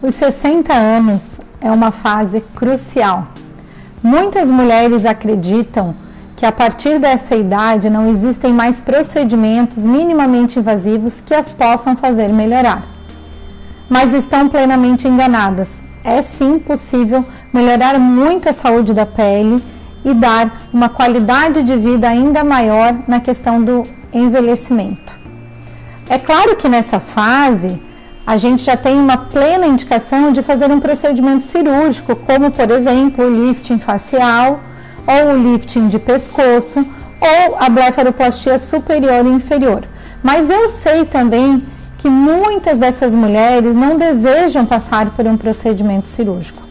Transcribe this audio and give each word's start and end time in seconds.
Os 0.00 0.14
60 0.14 0.72
anos 0.72 1.40
é 1.60 1.68
uma 1.72 1.90
fase 1.90 2.40
crucial. 2.54 3.26
Muitas 4.00 4.48
mulheres 4.48 5.04
acreditam 5.04 5.92
que 6.36 6.46
a 6.46 6.52
partir 6.52 7.00
dessa 7.00 7.34
idade 7.34 7.90
não 7.90 8.08
existem 8.08 8.52
mais 8.52 8.80
procedimentos 8.80 9.84
minimamente 9.84 10.60
invasivos 10.60 11.20
que 11.20 11.34
as 11.34 11.50
possam 11.50 11.96
fazer 11.96 12.28
melhorar. 12.28 12.86
Mas 13.88 14.14
estão 14.14 14.48
plenamente 14.48 15.08
enganadas. 15.08 15.82
É 16.04 16.22
sim 16.22 16.60
possível 16.60 17.24
melhorar 17.52 17.98
muito 17.98 18.48
a 18.48 18.52
saúde 18.52 18.94
da 18.94 19.04
pele 19.04 19.60
e 20.04 20.14
dar 20.14 20.68
uma 20.72 20.88
qualidade 20.88 21.64
de 21.64 21.76
vida 21.76 22.08
ainda 22.08 22.44
maior 22.44 22.94
na 23.08 23.18
questão 23.18 23.60
do 23.60 23.82
envelhecimento. 24.12 25.18
É 26.08 26.18
claro 26.18 26.54
que 26.54 26.68
nessa 26.68 27.00
fase 27.00 27.82
a 28.28 28.36
gente 28.36 28.62
já 28.62 28.76
tem 28.76 29.00
uma 29.00 29.16
plena 29.16 29.66
indicação 29.66 30.30
de 30.30 30.42
fazer 30.42 30.70
um 30.70 30.78
procedimento 30.78 31.42
cirúrgico, 31.42 32.14
como 32.14 32.50
por 32.50 32.70
exemplo 32.70 33.24
o 33.24 33.48
lifting 33.48 33.78
facial 33.78 34.60
ou 35.06 35.32
o 35.32 35.36
lifting 35.38 35.88
de 35.88 35.98
pescoço 35.98 36.84
ou 37.18 37.56
a 37.58 37.70
blefaroplastia 37.70 38.58
superior 38.58 39.24
e 39.24 39.30
inferior. 39.30 39.82
Mas 40.22 40.50
eu 40.50 40.68
sei 40.68 41.06
também 41.06 41.62
que 41.96 42.10
muitas 42.10 42.78
dessas 42.78 43.14
mulheres 43.14 43.74
não 43.74 43.96
desejam 43.96 44.66
passar 44.66 45.08
por 45.12 45.26
um 45.26 45.38
procedimento 45.38 46.06
cirúrgico. 46.06 46.62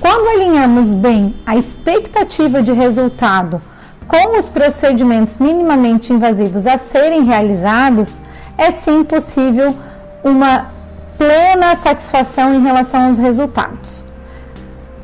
Quando 0.00 0.28
alinhamos 0.28 0.94
bem 0.94 1.34
a 1.44 1.56
expectativa 1.56 2.62
de 2.62 2.70
resultado 2.72 3.60
com 4.06 4.38
os 4.38 4.48
procedimentos 4.48 5.38
minimamente 5.38 6.12
invasivos 6.12 6.68
a 6.68 6.78
serem 6.78 7.24
realizados, 7.24 8.20
é 8.56 8.70
sim 8.70 9.02
possível 9.02 9.74
uma 10.22 10.78
plena 11.20 11.76
satisfação 11.76 12.54
em 12.54 12.62
relação 12.62 13.08
aos 13.08 13.18
resultados. 13.18 14.02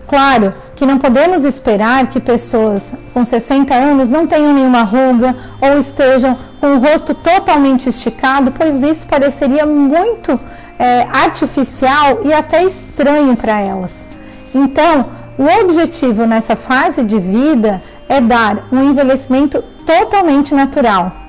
Claro 0.09 0.55
que 0.75 0.87
não 0.87 0.99
podemos 0.99 1.45
esperar 1.45 2.07
que 2.07 2.19
pessoas 2.19 2.95
com 3.13 3.23
60 3.23 3.75
anos 3.75 4.09
não 4.09 4.27
tenham 4.27 4.55
nenhuma 4.55 4.83
ruga 4.83 5.37
ou 5.61 5.79
estejam 5.79 6.35
com 6.59 6.69
o 6.69 6.79
rosto 6.79 7.13
totalmente 7.13 7.91
esticado, 7.91 8.51
pois 8.51 8.83
isso 8.83 9.05
pareceria 9.05 9.67
muito 9.67 10.41
é, 10.79 11.03
artificial 11.13 12.21
e 12.25 12.33
até 12.33 12.65
estranho 12.65 13.37
para 13.37 13.61
elas. 13.61 14.07
Então, 14.55 15.05
o 15.39 15.45
objetivo 15.65 16.25
nessa 16.25 16.57
fase 16.57 17.05
de 17.05 17.19
vida 17.19 17.83
é 18.09 18.23
dar 18.23 18.69
um 18.73 18.91
envelhecimento 18.91 19.63
totalmente 19.85 20.55
natural 20.55 21.27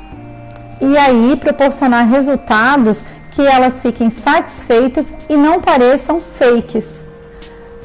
e 0.79 0.97
aí 0.97 1.35
proporcionar 1.35 2.07
resultados 2.07 3.03
que 3.37 3.45
elas 3.45 3.83
fiquem 3.83 4.09
satisfeitas 4.09 5.13
e 5.29 5.37
não 5.37 5.61
pareçam 5.61 6.19
fakes. 6.19 7.03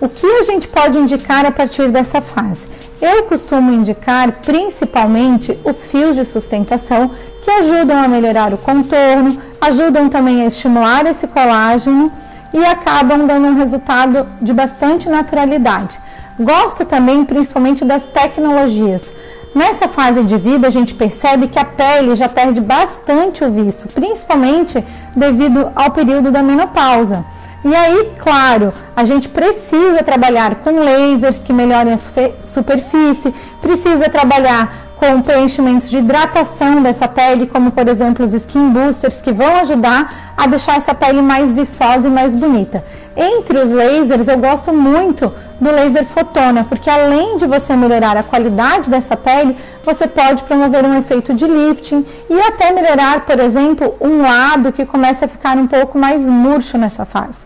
O 0.00 0.08
que 0.08 0.24
a 0.24 0.42
gente 0.44 0.66
pode 0.66 0.98
indicar 0.98 1.44
a 1.44 1.52
partir 1.52 1.90
dessa 1.90 2.22
fase? 2.22 2.68
Eu 3.02 3.24
costumo 3.24 3.70
indicar 3.70 4.32
principalmente 4.46 5.58
os 5.62 5.86
fios 5.86 6.16
de 6.16 6.24
sustentação 6.24 7.10
que 7.42 7.50
ajudam 7.50 8.02
a 8.02 8.08
melhorar 8.08 8.54
o 8.54 8.56
contorno, 8.56 9.36
ajudam 9.60 10.08
também 10.08 10.40
a 10.40 10.46
estimular 10.46 11.04
esse 11.04 11.26
colágeno 11.26 12.10
e 12.54 12.64
acabam 12.64 13.26
dando 13.26 13.48
um 13.48 13.54
resultado 13.54 14.26
de 14.40 14.54
bastante 14.54 15.06
naturalidade. 15.10 16.00
Gosto 16.40 16.86
também 16.86 17.26
principalmente 17.26 17.84
das 17.84 18.06
tecnologias. 18.06 19.12
Nessa 19.54 19.86
fase 19.86 20.24
de 20.24 20.38
vida, 20.38 20.66
a 20.66 20.70
gente 20.70 20.94
percebe 20.94 21.46
que 21.46 21.58
a 21.58 21.64
pele 21.64 22.16
já 22.16 22.28
perde 22.28 22.60
bastante 22.60 23.44
o 23.44 23.50
viço, 23.50 23.86
principalmente 23.88 24.82
devido 25.14 25.70
ao 25.76 25.90
período 25.90 26.30
da 26.30 26.42
menopausa. 26.42 27.22
E 27.64 27.74
aí, 27.74 28.12
claro, 28.18 28.72
a 28.96 29.04
gente 29.04 29.28
precisa 29.28 30.02
trabalhar 30.02 30.56
com 30.56 30.82
lasers 30.82 31.38
que 31.38 31.52
melhorem 31.52 31.92
a 31.92 31.98
superfície, 32.42 33.32
precisa 33.60 34.08
trabalhar 34.08 34.91
com 35.02 35.20
preenchimentos 35.20 35.90
de 35.90 35.98
hidratação 35.98 36.80
dessa 36.80 37.08
pele, 37.08 37.48
como 37.48 37.72
por 37.72 37.88
exemplo 37.88 38.24
os 38.24 38.32
skin 38.32 38.70
boosters, 38.70 39.16
que 39.16 39.32
vão 39.32 39.56
ajudar 39.56 40.32
a 40.36 40.46
deixar 40.46 40.76
essa 40.76 40.94
pele 40.94 41.20
mais 41.20 41.56
viçosa 41.56 42.06
e 42.06 42.10
mais 42.10 42.36
bonita. 42.36 42.84
Entre 43.16 43.58
os 43.58 43.72
lasers, 43.72 44.28
eu 44.28 44.38
gosto 44.38 44.72
muito 44.72 45.34
do 45.60 45.72
laser 45.72 46.04
fotona, 46.04 46.62
porque 46.62 46.88
além 46.88 47.36
de 47.36 47.46
você 47.46 47.74
melhorar 47.74 48.16
a 48.16 48.22
qualidade 48.22 48.88
dessa 48.88 49.16
pele, 49.16 49.56
você 49.84 50.06
pode 50.06 50.44
promover 50.44 50.84
um 50.84 50.96
efeito 50.96 51.34
de 51.34 51.46
lifting 51.46 52.06
e 52.30 52.40
até 52.40 52.70
melhorar, 52.70 53.26
por 53.26 53.40
exemplo, 53.40 53.96
um 54.00 54.22
lábio 54.22 54.72
que 54.72 54.86
começa 54.86 55.24
a 55.24 55.28
ficar 55.28 55.56
um 55.56 55.66
pouco 55.66 55.98
mais 55.98 56.22
murcho 56.22 56.78
nessa 56.78 57.04
fase. 57.04 57.44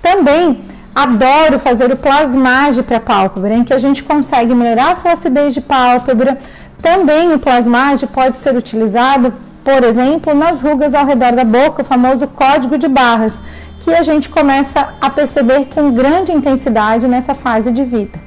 Também 0.00 0.62
adoro 0.94 1.58
fazer 1.58 1.90
o 1.90 1.96
plasmage 1.96 2.82
para 2.82 3.00
pálpebra, 3.00 3.54
em 3.54 3.64
que 3.64 3.72
a 3.72 3.78
gente 3.78 4.04
consegue 4.04 4.54
melhorar 4.54 4.92
a 4.92 4.96
flacidez 4.96 5.54
de 5.54 5.60
pálpebra, 5.60 6.38
também 6.82 7.32
o 7.32 7.38
plasmage 7.38 8.06
pode 8.08 8.36
ser 8.38 8.56
utilizado, 8.56 9.32
por 9.64 9.84
exemplo, 9.84 10.34
nas 10.34 10.60
rugas 10.60 10.94
ao 10.94 11.06
redor 11.06 11.32
da 11.32 11.44
boca, 11.44 11.82
o 11.82 11.84
famoso 11.84 12.26
código 12.26 12.76
de 12.76 12.88
barras, 12.88 13.40
que 13.80 13.94
a 13.94 14.02
gente 14.02 14.28
começa 14.28 14.94
a 15.00 15.08
perceber 15.08 15.66
com 15.66 15.92
grande 15.92 16.32
intensidade 16.32 17.06
nessa 17.06 17.34
fase 17.34 17.70
de 17.70 17.84
vida. 17.84 18.20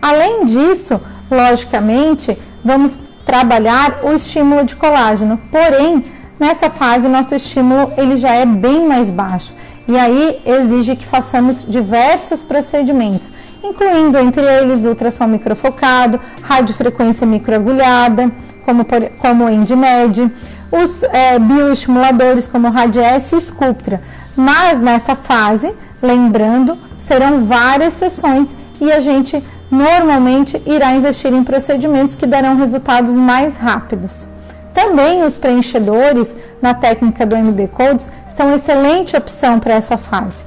Além 0.00 0.44
disso, 0.44 1.00
logicamente, 1.30 2.36
vamos 2.64 2.98
trabalhar 3.24 4.00
o 4.02 4.12
estímulo 4.12 4.64
de 4.64 4.74
colágeno, 4.74 5.38
porém, 5.50 6.04
nessa 6.38 6.68
fase 6.68 7.06
nosso 7.08 7.34
estímulo 7.34 7.92
ele 7.96 8.16
já 8.16 8.34
é 8.34 8.44
bem 8.44 8.86
mais 8.86 9.10
baixo. 9.10 9.54
E 9.86 9.96
aí 9.96 10.40
exige 10.44 10.96
que 10.96 11.06
façamos 11.06 11.64
diversos 11.66 12.42
procedimentos, 12.42 13.32
incluindo 13.62 14.18
entre 14.18 14.44
eles 14.44 14.84
ultrassom 14.84 15.26
microfocado, 15.26 16.20
radiofrequência 16.42 17.26
microagulhada, 17.26 18.30
como, 18.64 18.84
por, 18.84 19.08
como 19.18 19.44
o 19.44 19.48
EndMed, 19.48 20.30
os 20.70 21.02
é, 21.04 21.38
bioestimuladores 21.38 22.46
como 22.46 22.68
o 22.68 22.70
Radies 22.70 23.32
e 23.32 23.40
Sculptra. 23.40 24.00
Mas 24.34 24.80
nessa 24.80 25.14
fase, 25.14 25.74
lembrando, 26.00 26.78
serão 26.96 27.44
várias 27.44 27.92
sessões 27.92 28.56
e 28.80 28.90
a 28.90 29.00
gente 29.00 29.42
normalmente 29.70 30.60
irá 30.66 30.92
investir 30.92 31.32
em 31.32 31.44
procedimentos 31.44 32.14
que 32.14 32.26
darão 32.26 32.56
resultados 32.56 33.16
mais 33.16 33.56
rápidos. 33.56 34.26
Também 34.72 35.22
os 35.22 35.36
preenchedores 35.36 36.34
na 36.60 36.72
técnica 36.72 37.26
do 37.26 37.36
MD 37.36 37.68
Codes 37.68 38.08
são 38.26 38.54
excelente 38.54 39.16
opção 39.16 39.60
para 39.60 39.74
essa 39.74 39.98
fase. 39.98 40.44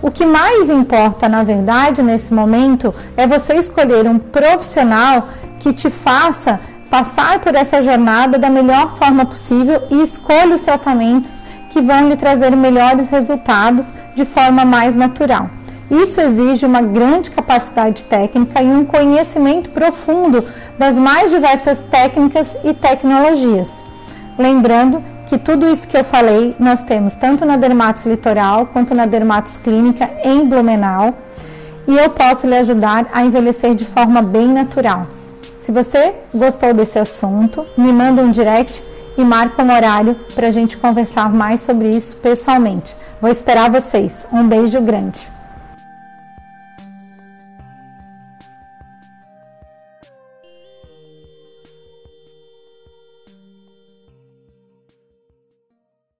O 0.00 0.10
que 0.10 0.24
mais 0.24 0.70
importa, 0.70 1.28
na 1.28 1.42
verdade, 1.42 2.02
nesse 2.02 2.32
momento 2.32 2.94
é 3.16 3.26
você 3.26 3.54
escolher 3.54 4.06
um 4.06 4.18
profissional 4.18 5.28
que 5.58 5.72
te 5.72 5.90
faça 5.90 6.60
passar 6.88 7.40
por 7.40 7.54
essa 7.54 7.82
jornada 7.82 8.38
da 8.38 8.48
melhor 8.48 8.96
forma 8.96 9.26
possível 9.26 9.82
e 9.90 10.00
escolha 10.00 10.54
os 10.54 10.62
tratamentos 10.62 11.42
que 11.70 11.80
vão 11.80 12.08
lhe 12.08 12.16
trazer 12.16 12.54
melhores 12.56 13.08
resultados 13.08 13.92
de 14.14 14.24
forma 14.24 14.64
mais 14.64 14.94
natural. 14.94 15.50
Isso 15.90 16.20
exige 16.20 16.64
uma 16.64 16.82
grande 16.82 17.30
capacidade 17.30 18.04
técnica 18.04 18.62
e 18.62 18.66
um 18.66 18.84
conhecimento 18.84 19.70
profundo 19.70 20.44
das 20.78 20.98
mais 20.98 21.30
diversas 21.30 21.80
técnicas 21.90 22.56
e 22.62 22.72
tecnologias. 22.72 23.84
Lembrando 24.38 25.02
que 25.28 25.36
tudo 25.36 25.68
isso 25.68 25.86
que 25.86 25.96
eu 25.96 26.02
falei 26.02 26.56
nós 26.58 26.82
temos 26.82 27.14
tanto 27.14 27.44
na 27.44 27.56
dermatos 27.56 28.06
litoral 28.06 28.66
quanto 28.66 28.94
na 28.94 29.04
dermatos 29.04 29.58
clínica 29.58 30.10
em 30.24 30.46
Blumenau 30.46 31.14
e 31.86 31.96
eu 31.96 32.10
posso 32.10 32.46
lhe 32.46 32.56
ajudar 32.56 33.06
a 33.12 33.24
envelhecer 33.24 33.74
de 33.74 33.84
forma 33.84 34.22
bem 34.22 34.48
natural. 34.48 35.06
Se 35.56 35.70
você 35.70 36.14
gostou 36.34 36.72
desse 36.72 36.98
assunto, 36.98 37.66
me 37.76 37.92
manda 37.92 38.22
um 38.22 38.30
direct 38.30 38.82
e 39.16 39.24
marca 39.24 39.62
um 39.62 39.74
horário 39.74 40.14
para 40.34 40.46
a 40.46 40.50
gente 40.50 40.76
conversar 40.78 41.28
mais 41.30 41.60
sobre 41.60 41.88
isso 41.94 42.16
pessoalmente. 42.16 42.96
Vou 43.20 43.30
esperar 43.30 43.70
vocês. 43.70 44.26
Um 44.32 44.46
beijo 44.46 44.80
grande. 44.80 45.37